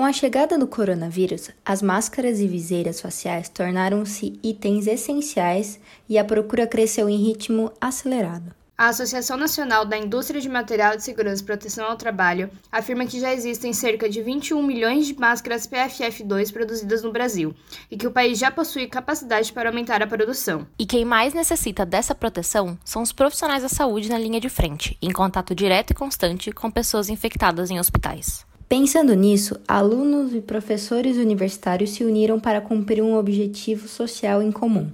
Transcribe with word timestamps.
Com 0.00 0.06
a 0.06 0.14
chegada 0.14 0.56
do 0.56 0.66
coronavírus, 0.66 1.50
as 1.62 1.82
máscaras 1.82 2.40
e 2.40 2.48
viseiras 2.48 3.02
faciais 3.02 3.50
tornaram-se 3.50 4.40
itens 4.42 4.86
essenciais 4.86 5.78
e 6.08 6.16
a 6.16 6.24
procura 6.24 6.66
cresceu 6.66 7.06
em 7.06 7.18
ritmo 7.18 7.70
acelerado. 7.78 8.50
A 8.78 8.86
Associação 8.86 9.36
Nacional 9.36 9.84
da 9.84 9.98
Indústria 9.98 10.40
de 10.40 10.48
Material 10.48 10.96
de 10.96 11.02
Segurança 11.02 11.42
e 11.42 11.44
Proteção 11.44 11.84
ao 11.84 11.98
Trabalho 11.98 12.48
afirma 12.72 13.04
que 13.04 13.20
já 13.20 13.30
existem 13.30 13.74
cerca 13.74 14.08
de 14.08 14.22
21 14.22 14.62
milhões 14.62 15.06
de 15.06 15.20
máscaras 15.20 15.66
PFF2 15.66 16.50
produzidas 16.50 17.02
no 17.02 17.12
Brasil 17.12 17.54
e 17.90 17.96
que 17.98 18.06
o 18.06 18.10
país 18.10 18.38
já 18.38 18.50
possui 18.50 18.86
capacidade 18.86 19.52
para 19.52 19.68
aumentar 19.68 20.02
a 20.02 20.06
produção. 20.06 20.66
E 20.78 20.86
quem 20.86 21.04
mais 21.04 21.34
necessita 21.34 21.84
dessa 21.84 22.14
proteção 22.14 22.78
são 22.86 23.02
os 23.02 23.12
profissionais 23.12 23.62
da 23.62 23.68
saúde 23.68 24.08
na 24.08 24.16
linha 24.16 24.40
de 24.40 24.48
frente, 24.48 24.96
em 25.02 25.12
contato 25.12 25.54
direto 25.54 25.90
e 25.90 25.94
constante 25.94 26.50
com 26.52 26.70
pessoas 26.70 27.10
infectadas 27.10 27.70
em 27.70 27.78
hospitais. 27.78 28.48
Pensando 28.70 29.14
nisso, 29.14 29.58
alunos 29.66 30.32
e 30.32 30.40
professores 30.40 31.16
universitários 31.16 31.90
se 31.90 32.04
uniram 32.04 32.38
para 32.38 32.60
cumprir 32.60 33.02
um 33.02 33.16
objetivo 33.16 33.88
social 33.88 34.40
em 34.40 34.52
comum. 34.52 34.92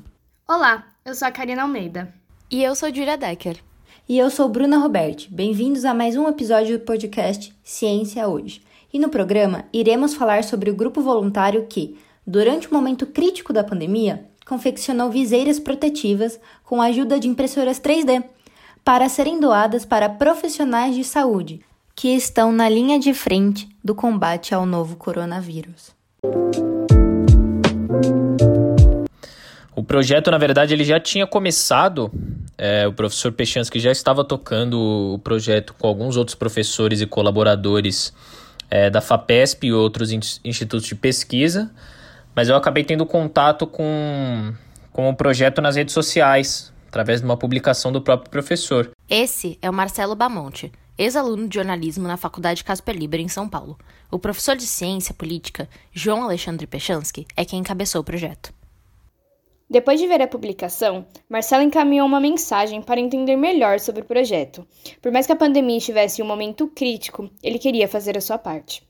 Olá, 0.49 0.87
eu 1.05 1.15
sou 1.15 1.29
a 1.29 1.31
Karina 1.31 1.61
Almeida. 1.61 2.11
E 2.51 2.63
eu 2.65 2.75
sou 2.75 2.89
Julia 2.89 3.19
Decker. 3.19 3.59
E 4.09 4.17
eu 4.17 4.31
sou 4.31 4.49
Bruna 4.49 4.79
Roberti. 4.79 5.31
Bem-vindos 5.31 5.85
a 5.85 5.93
mais 5.93 6.17
um 6.17 6.27
episódio 6.27 6.79
do 6.79 6.87
podcast 6.87 7.55
Ciência 7.63 8.27
Hoje. 8.27 8.63
E 8.91 8.99
no 8.99 9.11
programa 9.11 9.67
iremos 9.75 10.15
falar 10.15 10.43
sobre 10.43 10.71
o 10.71 10.75
grupo 10.75 11.03
voluntário 11.03 11.67
que, 11.69 11.99
durante 12.27 12.69
o 12.69 12.73
momento 12.73 13.05
crítico 13.05 13.53
da 13.53 13.63
pandemia, 13.63 14.25
confeccionou 14.47 15.11
viseiras 15.11 15.61
protetivas 15.61 16.41
com 16.65 16.81
a 16.81 16.87
ajuda 16.87 17.21
de 17.21 17.29
impressoras 17.29 17.79
3D 17.79 18.25
para 18.83 19.11
serem 19.11 19.39
doadas 19.39 19.85
para 19.85 20.09
profissionais 20.09 20.95
de 20.95 21.05
saúde 21.05 21.61
que 21.97 22.09
estão 22.09 22.53
na 22.53 22.69
linha 22.69 22.99
de 22.99 23.15
frente 23.15 23.67
do 23.83 23.95
combate 23.95 24.55
ao 24.55 24.67
novo 24.67 24.97
coronavírus. 24.97 25.97
O 29.75 29.83
projeto, 29.83 30.31
na 30.31 30.37
verdade, 30.37 30.75
ele 30.75 30.85
já 30.85 31.01
tinha 31.01 31.27
começado. 31.27 32.13
É, 32.59 32.87
o 32.87 32.93
professor 32.93 33.33
Pechansky 33.33 33.81
já 33.81 33.91
estava 33.91 34.23
tocando 34.23 35.15
o 35.15 35.19
projeto 35.19 35.75
com 35.75 35.87
alguns 35.87 36.19
outros 36.19 36.35
professores 36.35 37.01
e 37.01 37.07
colaboradores 37.07 38.13
é, 38.71 38.91
da 38.91 39.01
FAPESP 39.01 39.69
e 39.69 39.73
outros 39.73 40.13
institutos 40.13 40.87
de 40.87 40.95
pesquisa, 40.95 41.71
mas 42.35 42.49
eu 42.49 42.57
acabei 42.57 42.85
tendo 42.85 43.07
contato 43.07 43.67
com, 43.67 44.53
com 44.93 45.09
o 45.09 45.17
projeto 45.17 45.63
nas 45.63 45.77
redes 45.77 45.95
sociais, 45.95 46.73
através 46.89 47.21
de 47.21 47.27
uma 47.27 47.37
publicação 47.37 47.91
do 47.91 48.03
próprio 48.03 48.31
professor. 48.31 48.91
Esse 49.09 49.59
é 49.63 49.71
o 49.71 49.73
Marcelo 49.73 50.15
Bamonte, 50.15 50.73
ex-aluno 50.99 51.49
de 51.49 51.55
jornalismo 51.55 52.07
na 52.07 52.17
Faculdade 52.17 52.65
Casper 52.65 52.97
Liber, 52.97 53.21
em 53.21 53.29
São 53.29 53.49
Paulo. 53.49 53.79
O 54.11 54.19
professor 54.19 54.57
de 54.57 54.67
ciência 54.67 55.15
política, 55.15 55.69
João 55.93 56.23
Alexandre 56.23 56.67
Pechansky, 56.67 57.27
é 57.37 57.45
quem 57.45 57.61
encabeçou 57.61 58.01
o 58.01 58.05
projeto. 58.05 58.53
Depois 59.69 60.01
de 60.01 60.07
ver 60.07 60.23
a 60.23 60.29
publicação, 60.29 61.05
Marcelo 61.29 61.65
encaminhou 61.65 62.07
uma 62.07 62.21
mensagem 62.21 62.81
para 62.81 63.01
entender 63.01 63.35
melhor 63.35 63.81
sobre 63.81 64.03
o 64.03 64.05
projeto. 64.05 64.65
Por 65.03 65.11
mais 65.11 65.27
que 65.27 65.33
a 65.33 65.37
pandemia 65.37 65.79
estivesse 65.79 66.21
em 66.21 66.25
um 66.25 66.29
momento 66.29 66.69
crítico, 66.69 67.29
ele 67.43 67.59
queria 67.59 67.89
fazer 67.89 68.17
a 68.17 68.21
sua 68.21 68.39
parte. 68.39 68.87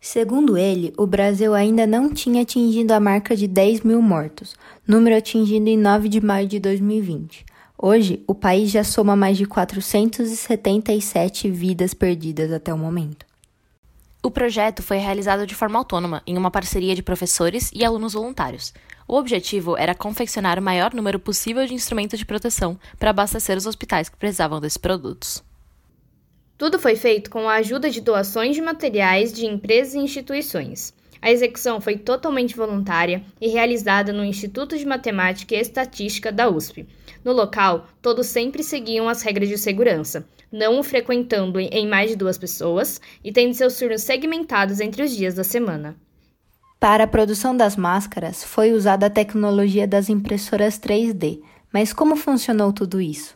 Segundo 0.00 0.56
ele, 0.56 0.92
o 0.98 1.06
Brasil 1.06 1.54
ainda 1.54 1.86
não 1.86 2.12
tinha 2.12 2.42
atingido 2.42 2.92
a 2.92 3.00
marca 3.00 3.34
de 3.34 3.46
10 3.48 3.80
mil 3.80 4.02
mortos, 4.02 4.54
número 4.86 5.16
atingido 5.16 5.66
em 5.68 5.78
9 5.78 6.08
de 6.08 6.20
maio 6.20 6.46
de 6.46 6.58
2020. 6.58 7.44
Hoje, 7.86 8.24
o 8.26 8.34
país 8.34 8.70
já 8.70 8.82
soma 8.82 9.14
mais 9.14 9.36
de 9.36 9.44
477 9.44 11.50
vidas 11.50 11.92
perdidas 11.92 12.50
até 12.50 12.72
o 12.72 12.78
momento. 12.78 13.26
O 14.22 14.30
projeto 14.30 14.82
foi 14.82 14.96
realizado 14.96 15.46
de 15.46 15.54
forma 15.54 15.78
autônoma, 15.78 16.22
em 16.26 16.38
uma 16.38 16.50
parceria 16.50 16.94
de 16.94 17.02
professores 17.02 17.70
e 17.74 17.84
alunos 17.84 18.14
voluntários. 18.14 18.72
O 19.06 19.16
objetivo 19.16 19.76
era 19.76 19.94
confeccionar 19.94 20.58
o 20.58 20.62
maior 20.62 20.94
número 20.94 21.18
possível 21.18 21.66
de 21.66 21.74
instrumentos 21.74 22.18
de 22.18 22.24
proteção 22.24 22.80
para 22.98 23.10
abastecer 23.10 23.58
os 23.58 23.66
hospitais 23.66 24.08
que 24.08 24.16
precisavam 24.16 24.62
desses 24.62 24.78
produtos. 24.78 25.44
Tudo 26.56 26.78
foi 26.78 26.96
feito 26.96 27.28
com 27.28 27.50
a 27.50 27.56
ajuda 27.56 27.90
de 27.90 28.00
doações 28.00 28.56
de 28.56 28.62
materiais 28.62 29.30
de 29.30 29.44
empresas 29.44 29.92
e 29.92 29.98
instituições. 29.98 30.94
A 31.24 31.30
execução 31.30 31.80
foi 31.80 31.96
totalmente 31.96 32.54
voluntária 32.54 33.22
e 33.40 33.48
realizada 33.48 34.12
no 34.12 34.22
Instituto 34.22 34.76
de 34.76 34.84
Matemática 34.84 35.54
e 35.54 35.58
Estatística 35.58 36.30
da 36.30 36.50
USP. 36.50 36.86
No 37.24 37.32
local, 37.32 37.86
todos 38.02 38.26
sempre 38.26 38.62
seguiam 38.62 39.08
as 39.08 39.22
regras 39.22 39.48
de 39.48 39.56
segurança, 39.56 40.26
não 40.52 40.78
o 40.78 40.82
frequentando 40.82 41.58
em 41.58 41.88
mais 41.88 42.10
de 42.10 42.16
duas 42.16 42.36
pessoas 42.36 43.00
e 43.24 43.32
tendo 43.32 43.54
seus 43.54 43.74
turnos 43.78 44.02
segmentados 44.02 44.80
entre 44.80 45.02
os 45.02 45.16
dias 45.16 45.32
da 45.32 45.42
semana. 45.42 45.96
Para 46.78 47.04
a 47.04 47.08
produção 47.08 47.56
das 47.56 47.74
máscaras, 47.74 48.44
foi 48.44 48.72
usada 48.74 49.06
a 49.06 49.10
tecnologia 49.10 49.88
das 49.88 50.10
impressoras 50.10 50.78
3D. 50.78 51.40
Mas 51.72 51.90
como 51.90 52.16
funcionou 52.16 52.70
tudo 52.70 53.00
isso? 53.00 53.34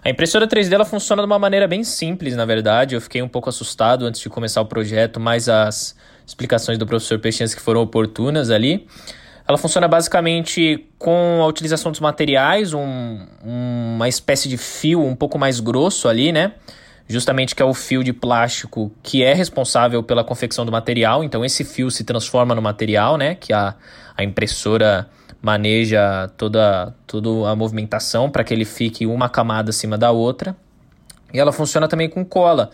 A 0.00 0.08
impressora 0.08 0.46
3D 0.46 0.72
ela 0.72 0.84
funciona 0.84 1.22
de 1.22 1.26
uma 1.26 1.40
maneira 1.40 1.66
bem 1.66 1.82
simples, 1.82 2.36
na 2.36 2.44
verdade. 2.44 2.94
Eu 2.94 3.00
fiquei 3.00 3.20
um 3.20 3.28
pouco 3.28 3.48
assustado 3.48 4.06
antes 4.06 4.20
de 4.20 4.30
começar 4.30 4.60
o 4.60 4.66
projeto, 4.66 5.18
mas 5.18 5.48
as 5.48 5.96
explicações 6.26 6.76
do 6.76 6.86
professor 6.86 7.18
Peixinhas 7.18 7.54
que 7.54 7.60
foram 7.60 7.80
oportunas 7.80 8.50
ali. 8.50 8.86
Ela 9.48 9.56
funciona 9.56 9.86
basicamente 9.86 10.84
com 10.98 11.40
a 11.40 11.46
utilização 11.46 11.92
dos 11.92 12.00
materiais, 12.00 12.74
um, 12.74 13.26
uma 13.44 14.08
espécie 14.08 14.48
de 14.48 14.56
fio 14.56 15.04
um 15.04 15.14
pouco 15.14 15.38
mais 15.38 15.60
grosso 15.60 16.08
ali, 16.08 16.32
né? 16.32 16.52
Justamente 17.08 17.54
que 17.54 17.62
é 17.62 17.64
o 17.64 17.72
fio 17.72 18.02
de 18.02 18.12
plástico 18.12 18.90
que 19.04 19.22
é 19.22 19.32
responsável 19.32 20.02
pela 20.02 20.24
confecção 20.24 20.66
do 20.66 20.72
material. 20.72 21.22
Então 21.22 21.44
esse 21.44 21.62
fio 21.62 21.88
se 21.92 22.02
transforma 22.02 22.56
no 22.56 22.60
material, 22.60 23.16
né? 23.16 23.36
Que 23.36 23.52
a, 23.52 23.76
a 24.16 24.24
impressora 24.24 25.08
maneja 25.40 26.28
toda, 26.36 26.92
toda 27.06 27.48
a 27.48 27.54
movimentação 27.54 28.28
para 28.28 28.42
que 28.42 28.52
ele 28.52 28.64
fique 28.64 29.06
uma 29.06 29.28
camada 29.28 29.70
acima 29.70 29.96
da 29.96 30.10
outra. 30.10 30.56
E 31.32 31.38
ela 31.38 31.52
funciona 31.52 31.86
também 31.86 32.08
com 32.08 32.24
cola. 32.24 32.70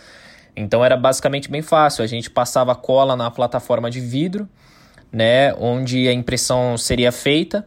Então 0.57 0.85
era 0.85 0.97
basicamente 0.97 1.51
bem 1.51 1.63
fácil. 1.63 2.05
A 2.05 2.07
gente 2.07 2.31
passava 2.31 2.75
cola 2.75 3.17
na 3.17 3.31
plataforma 3.31 3.91
de 3.91 4.01
vidro 4.01 4.49
né, 5.13 5.53
onde 5.55 6.09
a 6.09 6.13
impressão 6.13 6.79
seria 6.79 7.13
feita. 7.13 7.65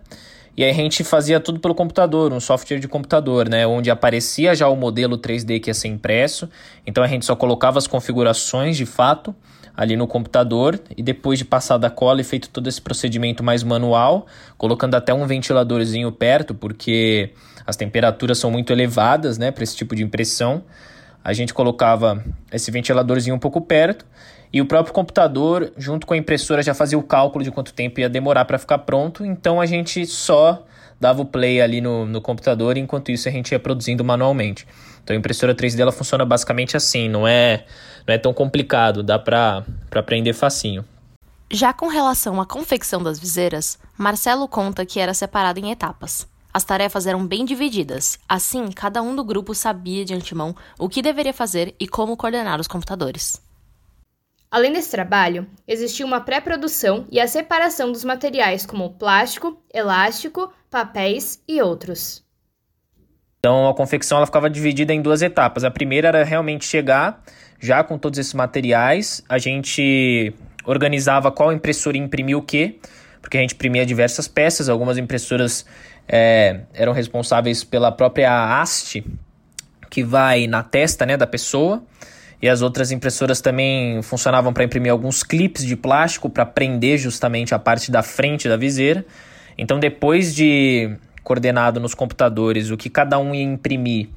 E 0.57 0.63
aí 0.63 0.72
a 0.72 0.73
gente 0.73 1.03
fazia 1.03 1.40
tudo 1.40 1.59
pelo 1.59 1.75
computador, 1.75 2.31
um 2.31 2.40
software 2.40 2.79
de 2.79 2.88
computador, 2.88 3.50
né, 3.50 3.68
onde 3.68 3.91
aparecia 3.91 4.56
já 4.56 4.68
o 4.69 4.75
modelo 4.75 5.18
3D 5.18 5.59
que 5.59 5.69
ia 5.69 5.73
ser 5.73 5.90
impresso. 5.90 6.50
Então 6.88 7.03
a 7.03 7.07
gente 7.07 7.25
só 7.25 7.35
colocava 7.35 7.78
as 7.78 7.85
configurações 7.85 8.75
de 8.75 8.85
fato 8.85 9.35
ali 9.75 9.97
no 9.97 10.07
computador 10.07 10.79
e 10.96 11.03
depois 11.03 11.38
de 11.38 11.44
passar 11.44 11.78
da 11.78 11.90
cola 11.90 12.22
e 12.22 12.23
feito 12.23 12.50
todo 12.50 12.67
esse 12.67 12.81
procedimento 12.81 13.44
mais 13.44 13.62
manual, 13.62 14.25
colocando 14.57 14.96
até 14.96 15.13
um 15.13 15.28
ventiladorzinho 15.28 16.09
perto, 16.13 16.56
porque 16.56 17.31
as 17.67 17.75
temperaturas 17.75 18.38
são 18.38 18.50
muito 18.50 18.72
elevadas, 18.72 19.38
né, 19.38 19.52
para 19.52 19.66
esse 19.66 19.75
tipo 19.75 19.94
de 19.94 20.03
impressão. 20.03 20.63
A 21.25 21.33
gente 21.33 21.55
colocava 21.55 22.23
esse 22.51 22.69
ventiladorzinho 22.69 23.35
um 23.35 23.39
pouco 23.39 23.59
perto 23.59 24.05
e 24.53 24.61
o 24.61 24.65
próprio 24.67 24.93
computador, 24.93 25.73
junto 25.75 26.05
com 26.05 26.13
a 26.13 26.17
impressora, 26.17 26.61
já 26.61 26.75
fazia 26.75 26.99
o 26.99 27.01
cálculo 27.01 27.43
de 27.43 27.49
quanto 27.49 27.73
tempo 27.73 27.99
ia 27.99 28.07
demorar 28.07 28.45
para 28.45 28.59
ficar 28.59 28.77
pronto. 28.77 29.25
Então 29.25 29.59
a 29.59 29.65
gente 29.65 30.05
só 30.05 30.63
dava 31.01 31.23
o 31.23 31.25
play 31.25 31.59
ali 31.59 31.81
no, 31.81 32.05
no 32.05 32.21
computador, 32.21 32.77
enquanto 32.77 33.11
isso 33.11 33.27
a 33.27 33.31
gente 33.31 33.51
ia 33.53 33.59
produzindo 33.59 34.03
manualmente. 34.03 34.67
Então 35.03 35.15
a 35.15 35.17
impressora 35.17 35.55
3D 35.55 35.79
ela 35.79 35.91
funciona 35.91 36.23
basicamente 36.23 36.77
assim, 36.77 37.09
não 37.09 37.27
é, 37.27 37.65
não 38.07 38.13
é 38.13 38.19
tão 38.19 38.31
complicado, 38.31 39.01
dá 39.01 39.17
para 39.17 39.65
aprender 39.95 40.33
facinho. 40.33 40.85
Já 41.51 41.73
com 41.73 41.87
relação 41.87 42.39
à 42.39 42.45
confecção 42.45 43.01
das 43.01 43.17
viseiras, 43.17 43.79
Marcelo 43.97 44.47
conta 44.47 44.85
que 44.85 44.99
era 44.99 45.13
separado 45.15 45.59
em 45.59 45.71
etapas. 45.71 46.27
As 46.55 46.63
tarefas 46.63 47.05
eram 47.05 47.27
bem 47.27 47.43
divididas, 47.43 48.17
assim, 48.29 48.71
cada 48.71 49.01
um 49.01 49.13
do 49.13 49.25
grupo 49.25 49.53
sabia 49.53 50.05
de 50.05 50.13
antemão 50.13 50.55
o 50.79 50.88
que 50.88 51.01
deveria 51.01 51.33
fazer 51.33 51.75
e 51.77 51.85
como 51.85 52.16
coordenar 52.16 52.61
os 52.61 52.67
computadores. 52.67 53.41
Além 54.49 54.71
desse 54.71 54.89
trabalho, 54.89 55.45
existia 55.67 56.05
uma 56.05 56.21
pré-produção 56.21 57.07
e 57.11 57.19
a 57.19 57.28
separação 57.28 57.91
dos 57.91 58.05
materiais 58.05 58.66
como 58.66 58.93
plástico, 58.93 59.61
elástico, 59.73 60.49
papéis 60.72 61.43
e 61.46 61.61
outros. 61.61 62.23
Então 63.37 63.67
a 63.67 63.75
confecção 63.75 64.19
ela 64.19 64.25
ficava 64.25 64.49
dividida 64.49 64.93
em 64.93 65.02
duas 65.02 65.22
etapas. 65.22 65.66
A 65.66 65.72
primeira 65.72 66.07
era 66.07 66.23
realmente 66.23 66.63
chegar 66.63 67.22
já 67.59 67.84
com 67.84 67.97
todos 67.97 68.17
esses 68.17 68.34
materiais, 68.34 69.22
a 69.28 69.37
gente 69.37 70.34
organizava 70.66 71.34
qual 71.34 71.52
impressora 71.52 71.97
imprimia 71.97 72.37
o 72.37 72.41
quê, 72.41 72.79
porque 73.19 73.37
a 73.37 73.41
gente 73.41 73.55
imprimia 73.55 73.85
diversas 73.85 74.28
peças, 74.28 74.69
algumas 74.69 74.97
impressoras 74.97 75.66
é, 76.07 76.61
eram 76.73 76.93
responsáveis 76.93 77.63
pela 77.63 77.91
própria 77.91 78.59
haste 78.59 79.05
que 79.90 80.03
vai 80.03 80.47
na 80.47 80.61
testa 80.63 81.05
né, 81.05 81.17
da 81.17 81.28
pessoa 81.28 81.84
e 82.41 82.49
as 82.49 82.61
outras 82.61 82.91
impressoras 82.91 83.41
também 83.41 84.02
funcionavam 84.02 84.53
para 84.53 84.63
imprimir 84.63 84.91
alguns 84.91 85.23
clipes 85.23 85.66
de 85.66 85.75
plástico 85.75 86.29
para 86.29 86.46
prender 86.46 86.97
justamente 86.97 87.55
a 87.55 87.59
parte 87.59 87.90
da 87.90 88.03
frente 88.03 88.47
da 88.47 88.57
viseira. 88.57 89.05
Então, 89.57 89.79
depois 89.79 90.35
de 90.35 90.96
coordenado 91.23 91.79
nos 91.79 91.96
computadores 91.96 92.69
o 92.69 92.78
que 92.78 92.90
cada 92.90 93.17
um 93.17 93.34
ia 93.34 93.43
imprimir 93.43 94.09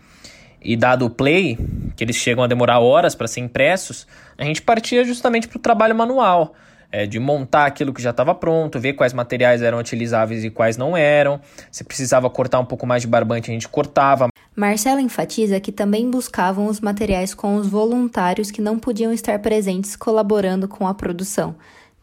e 0.61 0.76
dado 0.76 1.06
o 1.06 1.11
play, 1.11 1.56
que 1.96 2.05
eles 2.05 2.17
chegam 2.17 2.43
a 2.43 2.46
demorar 2.46 2.81
horas 2.81 3.14
para 3.14 3.29
ser 3.29 3.40
impressos, 3.40 4.06
a 4.37 4.44
gente 4.44 4.61
partia 4.61 5.05
justamente 5.05 5.46
para 5.49 5.56
o 5.56 5.61
trabalho 5.61 5.94
manual. 5.94 6.55
É, 6.90 7.06
de 7.06 7.19
montar 7.19 7.67
aquilo 7.67 7.93
que 7.93 8.02
já 8.02 8.11
estava 8.11 8.35
pronto, 8.35 8.81
ver 8.81 8.94
quais 8.94 9.12
materiais 9.12 9.62
eram 9.62 9.79
utilizáveis 9.79 10.44
e 10.44 10.50
quais 10.50 10.76
não 10.76 10.96
eram. 10.96 11.40
Se 11.70 11.85
precisava 11.85 12.29
cortar 12.31 12.61
um 12.61 12.64
pouco 12.64 12.87
mais 12.87 13.02
de 13.02 13.08
barbante, 13.08 13.50
a 13.50 13.55
gente 13.55 13.69
cortava. 13.69 14.29
Marcela 14.56 15.00
enfatiza 15.00 15.61
que 15.61 15.70
também 15.70 16.11
buscavam 16.11 16.67
os 16.67 16.81
materiais 16.81 17.35
com 17.35 17.56
os 17.56 17.69
voluntários 17.69 18.50
que 18.50 18.61
não 18.61 18.79
podiam 18.79 19.12
estar 19.12 19.38
presentes 19.38 19.94
colaborando 19.94 20.67
com 20.67 20.87
a 20.87 20.94
produção. 20.94 21.55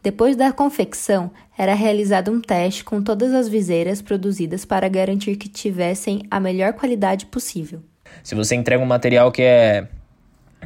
Depois 0.02 0.36
da 0.36 0.52
confecção, 0.52 1.32
era 1.58 1.74
realizado 1.74 2.30
um 2.30 2.40
teste 2.40 2.84
com 2.84 3.02
todas 3.02 3.34
as 3.34 3.48
viseiras 3.48 4.00
produzidas 4.00 4.64
para 4.64 4.88
garantir 4.88 5.34
que 5.36 5.48
tivessem 5.48 6.22
a 6.30 6.38
melhor 6.38 6.74
qualidade 6.74 7.26
possível. 7.26 7.82
Se 8.22 8.34
você 8.34 8.54
entrega 8.54 8.82
um 8.82 8.86
material 8.86 9.32
que 9.32 9.42
é 9.42 9.88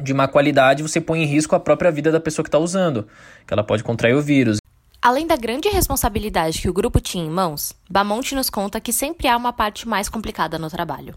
de 0.01 0.13
má 0.13 0.27
qualidade, 0.27 0.83
você 0.83 0.99
põe 0.99 1.23
em 1.23 1.25
risco 1.25 1.55
a 1.55 1.59
própria 1.59 1.91
vida 1.91 2.11
da 2.11 2.19
pessoa 2.19 2.43
que 2.43 2.49
está 2.49 2.59
usando, 2.59 3.07
que 3.45 3.53
ela 3.53 3.63
pode 3.63 3.83
contrair 3.83 4.15
o 4.15 4.21
vírus. 4.21 4.57
Além 5.01 5.25
da 5.25 5.35
grande 5.35 5.67
responsabilidade 5.67 6.61
que 6.61 6.69
o 6.69 6.73
grupo 6.73 6.99
tinha 6.99 7.23
em 7.23 7.29
mãos, 7.29 7.73
Bamonte 7.89 8.35
nos 8.35 8.49
conta 8.49 8.79
que 8.79 8.93
sempre 8.93 9.27
há 9.27 9.35
uma 9.35 9.51
parte 9.51 9.87
mais 9.87 10.07
complicada 10.07 10.59
no 10.59 10.69
trabalho. 10.69 11.15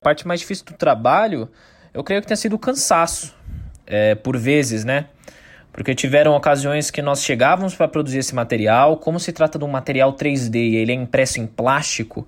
A 0.00 0.04
parte 0.04 0.26
mais 0.26 0.40
difícil 0.40 0.64
do 0.66 0.74
trabalho, 0.74 1.48
eu 1.94 2.02
creio 2.02 2.20
que 2.20 2.26
tenha 2.26 2.36
sido 2.36 2.56
o 2.56 2.58
cansaço, 2.58 3.32
é, 3.86 4.14
por 4.14 4.36
vezes, 4.36 4.84
né? 4.84 5.06
Porque 5.72 5.94
tiveram 5.94 6.34
ocasiões 6.34 6.90
que 6.90 7.00
nós 7.00 7.22
chegávamos 7.22 7.74
para 7.74 7.86
produzir 7.86 8.18
esse 8.18 8.34
material, 8.34 8.96
como 8.96 9.20
se 9.20 9.32
trata 9.32 9.58
de 9.58 9.64
um 9.64 9.68
material 9.68 10.12
3D 10.14 10.56
e 10.56 10.76
ele 10.76 10.92
é 10.92 10.94
impresso 10.94 11.40
em 11.40 11.46
plástico 11.46 12.26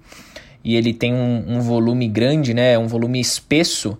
e 0.63 0.77
ele 0.77 0.95
tem 0.95 1.13
um, 1.13 1.57
um 1.57 1.61
volume 1.61 2.09
grande, 2.09 2.55
né? 2.55 2.79
Um 2.79 2.87
volume 2.87 3.21
espesso 3.21 3.99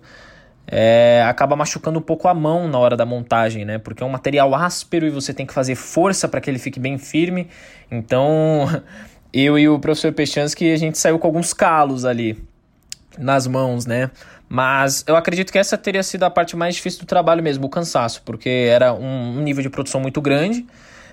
é, 0.67 1.23
acaba 1.27 1.55
machucando 1.55 1.99
um 1.99 2.01
pouco 2.01 2.27
a 2.27 2.33
mão 2.33 2.67
na 2.67 2.79
hora 2.79 2.97
da 2.97 3.05
montagem, 3.05 3.65
né? 3.65 3.77
Porque 3.77 4.01
é 4.01 4.05
um 4.05 4.09
material 4.09 4.53
áspero 4.55 5.05
e 5.05 5.09
você 5.09 5.33
tem 5.33 5.45
que 5.45 5.53
fazer 5.53 5.75
força 5.75 6.27
para 6.27 6.41
que 6.41 6.49
ele 6.49 6.59
fique 6.59 6.79
bem 6.79 6.97
firme. 6.97 7.47
Então, 7.91 8.65
eu 9.31 9.59
e 9.59 9.69
o 9.69 9.79
professor 9.79 10.11
Pechansky, 10.11 10.71
a 10.71 10.77
gente 10.77 10.97
saiu 10.97 11.19
com 11.19 11.27
alguns 11.27 11.53
calos 11.53 12.05
ali 12.05 12.41
nas 13.17 13.47
mãos, 13.47 13.85
né? 13.85 14.09
Mas 14.47 15.03
eu 15.07 15.15
acredito 15.15 15.51
que 15.51 15.57
essa 15.57 15.77
teria 15.77 16.03
sido 16.03 16.23
a 16.23 16.29
parte 16.29 16.55
mais 16.55 16.75
difícil 16.75 17.01
do 17.01 17.05
trabalho 17.05 17.41
mesmo, 17.41 17.65
o 17.65 17.69
cansaço, 17.69 18.21
porque 18.23 18.49
era 18.49 18.93
um, 18.93 19.41
nível 19.41 19.63
de 19.63 19.69
produção 19.69 19.99
muito 19.99 20.21
grande, 20.21 20.65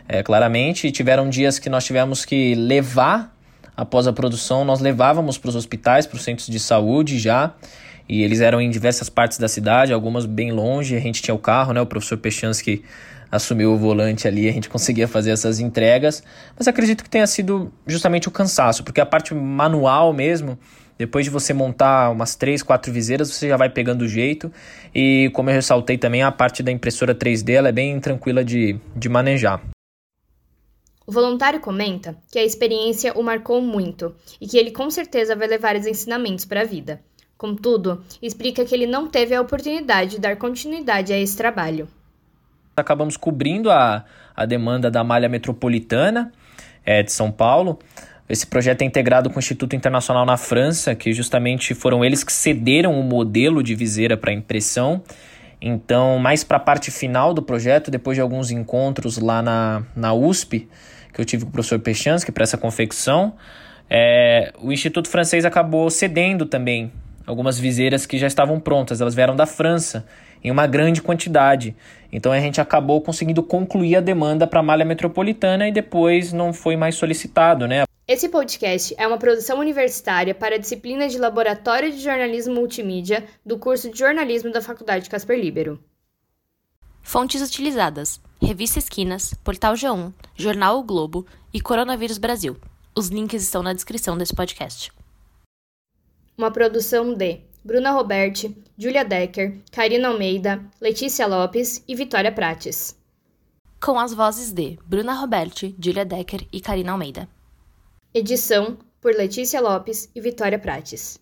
é, 0.08 0.22
claramente, 0.22 0.87
e 0.87 0.93
tiveram 0.93 1.31
dias 1.31 1.58
que 1.58 1.70
nós 1.70 1.84
tivemos 1.84 2.25
que 2.25 2.54
levar 2.54 3.34
após 3.75 4.06
a 4.06 4.12
produção, 4.12 4.64
nós 4.64 4.81
levávamos 4.81 5.38
para 5.38 5.49
os 5.49 5.56
hospitais, 5.56 6.06
para 6.06 6.16
os 6.16 6.22
centros 6.22 6.46
de 6.46 6.60
saúde 6.60 7.19
já, 7.19 7.54
e 8.08 8.22
eles 8.22 8.40
eram 8.40 8.60
em 8.60 8.70
diversas 8.70 9.08
partes 9.08 9.38
da 9.38 9.49
cidade, 9.49 9.93
algumas 9.93 10.26
bem 10.26 10.52
longe, 10.52 10.96
a 10.96 11.00
gente 11.00 11.22
tinha 11.22 11.34
o 11.34 11.38
carro, 11.38 11.72
né, 11.72 11.81
o 11.81 11.87
professor 11.87 12.19
Pechansky 12.19 12.82
assumiu 13.31 13.72
o 13.72 13.78
volante 13.78 14.28
ali, 14.28 14.46
a 14.49 14.52
gente 14.52 14.69
conseguia 14.69 15.08
fazer 15.08 15.31
essas 15.31 15.58
entregas, 15.58 16.22
mas 16.56 16.69
acredito 16.69 17.02
que 17.02 17.08
tenha 17.08 17.26
sido 17.26 17.72
justamente 17.87 18.28
o 18.28 18.31
cansaço, 18.31 18.84
porque 18.84 19.00
a 19.00 19.06
parte 19.06 19.34
manual 19.34 20.12
mesmo, 20.12 20.58
depois 20.99 21.25
de 21.25 21.31
você 21.31 21.54
montar 21.54 22.10
umas 22.10 22.37
três, 22.37 22.62
quatro 22.62 22.93
viseiras, 22.93 23.31
você 23.31 23.49
já 23.49 23.56
vai 23.56 23.70
pegando 23.70 24.02
o 24.02 24.08
jeito. 24.08 24.52
E 24.94 25.31
como 25.32 25.50
eu 25.50 25.54
ressaltei 25.54 25.99
também, 25.99 26.22
a 26.22 26.31
parte 26.31 26.62
da 26.62 26.70
impressora 26.70 27.14
3D 27.14 27.54
ela 27.54 27.70
é 27.70 27.72
bem 27.72 27.99
tranquila 27.99 28.44
de, 28.44 28.78
de 28.94 29.08
manejar. 29.08 29.60
O 31.04 31.10
voluntário 31.10 31.58
comenta 31.58 32.16
que 32.31 32.38
a 32.38 32.44
experiência 32.44 33.12
o 33.19 33.22
marcou 33.22 33.60
muito 33.60 34.14
e 34.40 34.46
que 34.46 34.56
ele 34.56 34.70
com 34.70 34.88
certeza 34.90 35.34
vai 35.34 35.49
levar 35.49 35.75
os 35.75 35.87
ensinamentos 35.87 36.44
para 36.44 36.60
a 36.60 36.64
vida. 36.64 37.00
Contudo, 37.42 38.04
explica 38.22 38.64
que 38.64 38.72
ele 38.72 38.86
não 38.86 39.08
teve 39.08 39.34
a 39.34 39.40
oportunidade 39.40 40.12
de 40.12 40.20
dar 40.20 40.36
continuidade 40.36 41.12
a 41.12 41.18
esse 41.18 41.36
trabalho. 41.36 41.88
Acabamos 42.76 43.16
cobrindo 43.16 43.68
a, 43.68 44.04
a 44.36 44.46
demanda 44.46 44.88
da 44.88 45.02
malha 45.02 45.28
metropolitana 45.28 46.30
é, 46.86 47.02
de 47.02 47.10
São 47.10 47.32
Paulo. 47.32 47.80
Esse 48.28 48.46
projeto 48.46 48.82
é 48.82 48.84
integrado 48.84 49.28
com 49.28 49.34
o 49.34 49.38
Instituto 49.40 49.74
Internacional 49.74 50.24
na 50.24 50.36
França, 50.36 50.94
que 50.94 51.12
justamente 51.12 51.74
foram 51.74 52.04
eles 52.04 52.22
que 52.22 52.32
cederam 52.32 52.96
o 52.96 53.02
modelo 53.02 53.60
de 53.60 53.74
viseira 53.74 54.16
para 54.16 54.32
impressão. 54.32 55.02
Então, 55.60 56.20
mais 56.20 56.44
para 56.44 56.58
a 56.58 56.60
parte 56.60 56.92
final 56.92 57.34
do 57.34 57.42
projeto, 57.42 57.90
depois 57.90 58.14
de 58.14 58.20
alguns 58.20 58.52
encontros 58.52 59.18
lá 59.18 59.42
na, 59.42 59.82
na 59.96 60.14
USP, 60.14 60.68
que 61.12 61.20
eu 61.20 61.24
tive 61.24 61.42
com 61.42 61.50
o 61.50 61.52
professor 61.52 61.80
Pechansky 61.80 62.30
para 62.30 62.44
essa 62.44 62.56
confecção, 62.56 63.34
é, 63.90 64.52
o 64.62 64.70
Instituto 64.70 65.08
Francês 65.08 65.44
acabou 65.44 65.90
cedendo 65.90 66.46
também 66.46 66.92
algumas 67.26 67.58
viseiras 67.58 68.06
que 68.06 68.19
já 68.19 68.26
estavam 68.26 68.58
prontas, 68.60 69.00
elas 69.00 69.14
vieram 69.14 69.36
da 69.36 69.46
França 69.46 70.06
em 70.42 70.50
uma 70.50 70.66
grande 70.66 71.00
quantidade. 71.00 71.76
Então 72.12 72.32
a 72.32 72.40
gente 72.40 72.60
acabou 72.60 73.00
conseguindo 73.00 73.42
concluir 73.42 73.96
a 73.96 74.00
demanda 74.00 74.46
para 74.46 74.60
a 74.60 74.62
malha 74.62 74.84
metropolitana 74.84 75.69
e 75.69 75.72
depois 75.72 76.32
não 76.32 76.52
foi 76.52 76.76
mais 76.76 76.96
solicitado, 76.96 77.66
né? 77.66 77.84
Esse 78.06 78.28
podcast 78.28 78.94
é 78.98 79.06
uma 79.06 79.16
produção 79.16 79.60
universitária 79.60 80.34
para 80.34 80.56
a 80.56 80.58
disciplina 80.58 81.08
de 81.08 81.19
Laboratório 81.19 81.92
de 81.92 82.00
Jornalismo 82.00 82.54
Multimídia 82.54 83.25
do 83.46 83.58
curso 83.58 83.90
de 83.90 83.98
Jornalismo 83.98 84.50
da 84.50 84.60
Faculdade 84.60 85.08
Casper 85.08 85.38
Libero. 85.38 85.78
Fontes 87.00 87.40
utilizadas: 87.40 88.20
Revista 88.40 88.78
Esquinas, 88.78 89.34
Portal 89.44 89.75
G1, 89.75 90.12
Jornal 90.34 90.80
o 90.80 90.82
Globo 90.82 91.25
e 91.54 91.60
Coronavírus 91.60 92.18
Brasil. 92.18 92.56
Os 92.94 93.08
links 93.08 93.42
estão 93.42 93.62
na 93.62 93.72
descrição 93.72 94.18
desse 94.18 94.34
podcast. 94.34 94.92
Uma 96.42 96.50
produção 96.50 97.14
de 97.14 97.38
Bruna 97.64 97.92
Roberti, 97.92 98.52
Julia 98.76 99.04
Decker, 99.04 99.60
Karina 99.70 100.08
Almeida, 100.08 100.60
Letícia 100.80 101.24
Lopes 101.24 101.84
e 101.86 101.94
Vitória 101.94 102.32
Prates. 102.32 102.98
Com 103.80 103.96
as 103.96 104.12
vozes 104.12 104.50
de 104.50 104.76
Bruna 104.84 105.14
Roberti, 105.14 105.72
Julia 105.78 106.04
Decker 106.04 106.44
e 106.52 106.60
Karina 106.60 106.90
Almeida. 106.90 107.28
Edição 108.12 108.76
por 109.00 109.14
Letícia 109.14 109.60
Lopes 109.60 110.10
e 110.16 110.20
Vitória 110.20 110.58
Prates. 110.58 111.16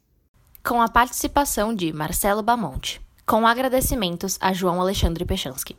Com 0.67 0.81
a 0.81 0.89
participação 0.89 1.75
de 1.75 1.93
Marcelo 1.93 2.43
Bamonte. 2.43 2.99
Com 3.27 3.47
agradecimentos 3.47 4.39
a 4.41 4.55
João 4.55 4.81
Alexandre 4.81 5.27
Pechansky. 5.27 5.77